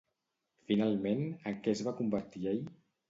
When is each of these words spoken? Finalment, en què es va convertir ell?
Finalment, 0.71 1.21
en 1.51 1.59
què 1.67 1.75
es 1.77 1.83
va 1.89 1.97
convertir 2.01 2.43
ell? 2.55 2.65